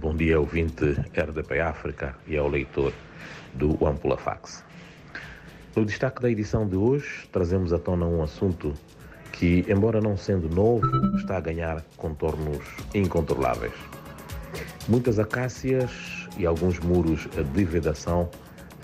bom 0.00 0.16
dia 0.16 0.40
ouvinte 0.40 0.96
RDP 1.14 1.60
África 1.60 2.16
e 2.26 2.34
ao 2.34 2.48
leitor 2.48 2.90
do 3.52 3.86
Ampula 3.86 4.16
Fax. 4.16 4.64
No 5.76 5.84
destaque 5.84 6.22
da 6.22 6.30
edição 6.30 6.66
de 6.66 6.74
hoje, 6.74 7.28
trazemos 7.30 7.70
à 7.70 7.78
tona 7.78 8.06
um 8.06 8.22
assunto 8.22 8.72
que, 9.30 9.62
embora 9.68 10.00
não 10.00 10.16
sendo 10.16 10.48
novo, 10.48 10.86
está 11.18 11.36
a 11.36 11.40
ganhar 11.40 11.84
contornos 11.98 12.64
incontroláveis. 12.94 13.74
Muitas 14.88 15.18
acácias 15.18 15.90
e 16.38 16.46
alguns 16.46 16.78
muros 16.78 17.28
de 17.52 17.64
vedação 17.64 18.30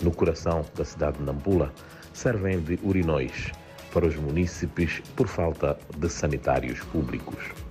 no 0.03 0.11
coração 0.11 0.63
da 0.75 0.85
cidade 0.85 1.17
de 1.17 1.23
Nampula 1.23 1.73
servem 2.13 2.59
de 2.59 2.77
urinóis 2.83 3.51
para 3.91 4.05
os 4.05 4.15
munícipes 4.15 5.01
por 5.15 5.27
falta 5.27 5.79
de 5.97 6.09
sanitários 6.09 6.79
públicos. 6.81 7.66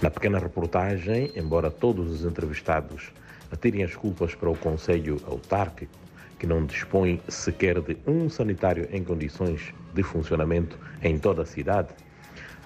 Na 0.00 0.10
pequena 0.10 0.38
reportagem, 0.38 1.32
embora 1.34 1.72
todos 1.72 2.08
os 2.08 2.24
entrevistados 2.24 3.12
atirem 3.50 3.82
as 3.82 3.96
culpas 3.96 4.32
para 4.32 4.48
o 4.48 4.56
Conselho 4.56 5.20
Autárquico, 5.26 5.92
que 6.38 6.46
não 6.46 6.64
dispõe 6.64 7.20
sequer 7.26 7.80
de 7.80 7.96
um 8.06 8.30
sanitário 8.30 8.88
em 8.92 9.02
condições 9.02 9.74
de 9.92 10.02
funcionamento 10.04 10.78
em 11.02 11.18
toda 11.18 11.42
a 11.42 11.46
cidade, 11.46 11.88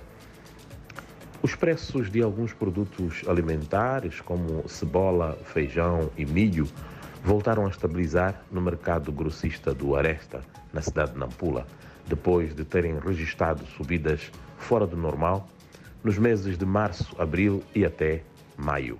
Os 1.41 1.55
preços 1.55 2.11
de 2.11 2.21
alguns 2.21 2.53
produtos 2.53 3.23
alimentares, 3.27 4.21
como 4.21 4.63
cebola, 4.67 5.35
feijão 5.45 6.11
e 6.17 6.25
milho, 6.25 6.67
voltaram 7.23 7.65
a 7.65 7.69
estabilizar 7.69 8.43
no 8.51 8.61
mercado 8.61 9.11
grossista 9.11 9.73
do 9.73 9.95
Aresta, 9.95 10.41
na 10.71 10.81
cidade 10.81 11.13
de 11.13 11.19
Nampula, 11.19 11.65
depois 12.07 12.53
de 12.53 12.63
terem 12.63 12.99
registrado 12.99 13.65
subidas 13.65 14.31
fora 14.57 14.85
do 14.85 14.97
normal 14.97 15.49
nos 16.03 16.17
meses 16.17 16.57
de 16.57 16.65
março, 16.65 17.13
abril 17.19 17.61
e 17.75 17.85
até 17.85 18.23
maio. 18.59 18.99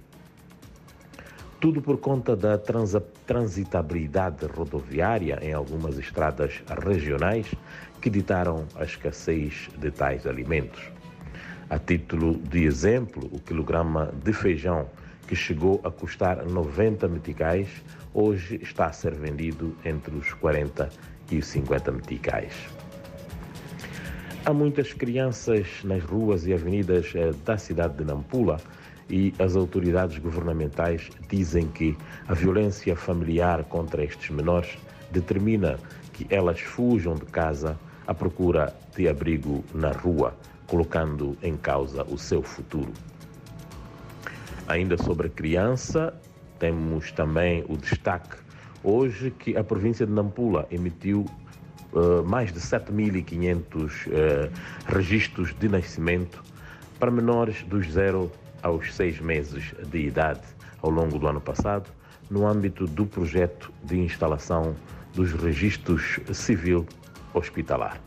Tudo 1.59 1.81
por 1.81 1.97
conta 1.97 2.35
da 2.35 2.57
transitabilidade 2.57 4.45
rodoviária 4.45 5.37
em 5.41 5.51
algumas 5.51 5.97
estradas 5.97 6.63
regionais 6.85 7.53
que 8.01 8.09
ditaram 8.09 8.65
a 8.75 8.85
escassez 8.85 9.69
de 9.77 9.91
tais 9.91 10.25
alimentos. 10.25 10.81
A 11.69 11.77
título 11.77 12.37
de 12.37 12.63
exemplo, 12.63 13.29
o 13.31 13.39
quilograma 13.39 14.11
de 14.23 14.31
feijão, 14.31 14.87
que 15.27 15.35
chegou 15.35 15.81
a 15.83 15.91
custar 15.91 16.43
90 16.45 17.07
meticais, 17.09 17.67
hoje 18.13 18.59
está 18.63 18.85
a 18.85 18.93
ser 18.93 19.13
vendido 19.13 19.75
entre 19.85 20.15
os 20.15 20.33
40 20.33 20.89
e 21.29 21.37
os 21.37 21.45
50 21.45 21.91
meticais. 21.91 22.53
Há 24.45 24.53
muitas 24.53 24.93
crianças 24.93 25.67
nas 25.83 26.03
ruas 26.03 26.47
e 26.47 26.53
avenidas 26.53 27.11
eh, 27.13 27.31
da 27.45 27.57
cidade 27.57 27.97
de 27.97 28.05
Nampula 28.05 28.59
e 29.09 29.33
as 29.39 29.55
autoridades 29.55 30.17
governamentais 30.19 31.09
dizem 31.27 31.67
que 31.67 31.97
a 32.27 32.33
violência 32.33 32.95
familiar 32.95 33.63
contra 33.63 34.03
estes 34.03 34.29
menores 34.29 34.77
determina 35.11 35.79
que 36.13 36.27
elas 36.29 36.59
fujam 36.59 37.15
de 37.15 37.25
casa 37.25 37.77
à 38.05 38.13
procura 38.13 38.75
de 38.95 39.07
abrigo 39.07 39.63
na 39.73 39.91
rua, 39.91 40.35
colocando 40.67 41.37
em 41.41 41.55
causa 41.55 42.03
o 42.03 42.17
seu 42.17 42.43
futuro. 42.43 42.91
Ainda 44.67 44.97
sobre 44.97 45.27
a 45.27 45.29
criança, 45.29 46.13
temos 46.59 47.11
também 47.11 47.65
o 47.67 47.77
destaque 47.77 48.37
hoje 48.83 49.31
que 49.31 49.57
a 49.57 49.63
província 49.63 50.05
de 50.05 50.11
Nampula 50.11 50.67
emitiu 50.71 51.25
uh, 51.93 52.23
mais 52.23 52.51
de 52.51 52.59
7.500 52.59 54.07
uh, 54.07 54.51
registros 54.85 55.53
de 55.57 55.67
nascimento 55.67 56.43
para 56.99 57.09
menores 57.09 57.63
dos 57.63 57.89
0 57.91 58.31
aos 58.63 58.93
6 58.93 59.19
meses 59.21 59.73
de 59.89 59.99
idade 59.99 60.41
ao 60.81 60.89
longo 60.89 61.19
do 61.19 61.27
ano 61.27 61.41
passado, 61.41 61.89
no 62.29 62.47
âmbito 62.47 62.85
do 62.85 63.05
projeto 63.05 63.71
de 63.83 63.99
instalação 63.99 64.75
dos 65.13 65.33
registros 65.33 66.19
civil 66.31 66.85
hospitalar. 67.33 67.99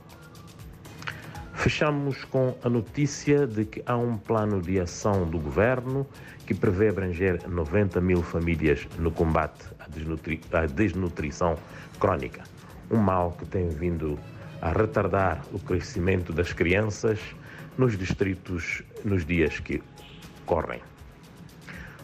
Fechamos 1.55 2.25
com 2.25 2.57
a 2.62 2.69
notícia 2.69 3.47
de 3.47 3.65
que 3.65 3.83
há 3.87 3.97
um 3.97 4.17
plano 4.17 4.61
de 4.61 4.81
ação 4.81 5.25
do 5.29 5.39
governo 5.39 6.07
que 6.47 6.55
prevê 6.55 6.89
abranger 6.89 7.49
90 7.49 8.01
mil 8.01 8.23
famílias 8.23 8.89
no 8.99 9.12
combate 9.12 9.67
à, 9.79 9.89
desnutri 9.89 10.41
à 10.53 10.67
desnutrição 10.67 11.57
crónica 12.01 12.43
um 12.93 12.99
mal 12.99 13.33
que 13.33 13.47
tem 13.47 13.69
vindo 13.69 14.19
a 14.61 14.71
retardar 14.71 15.43
o 15.53 15.59
crescimento 15.59 16.33
das 16.33 16.53
crianças 16.53 17.19
nos 17.79 17.97
distritos 17.97 18.83
nos 19.05 19.25
dias 19.25 19.59
que 19.59 19.83
correm. 20.47 20.81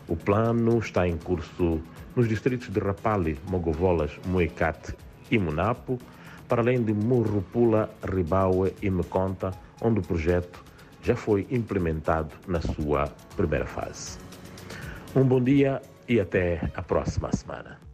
O 0.07 0.17
plano 0.17 0.79
está 0.79 1.07
em 1.07 1.17
curso 1.17 1.81
nos 2.17 2.29
distritos 2.29 2.69
de 2.69 2.81
Rapali, 2.81 3.39
Mogovolas, 3.49 4.19
Moicate 4.27 4.95
e 5.31 5.39
Munapo, 5.39 5.99
para 6.49 6.63
além 6.63 6.83
de 6.83 6.95
Murrupula, 6.95 7.91
Ribaue 8.03 8.75
e 8.83 8.91
Meconta, 8.91 9.51
onde 9.83 10.01
o 10.01 10.03
projeto 10.03 10.65
já 11.03 11.15
foi 11.15 11.47
implementado 11.51 12.35
na 12.47 12.61
sua 12.61 13.07
primeira 13.37 13.67
fase. 13.67 14.19
Um 15.15 15.25
bom 15.25 15.43
dia 15.43 15.81
e 16.09 16.19
até 16.19 16.71
a 16.75 16.83
próxima 16.83 17.31
semana. 17.33 17.88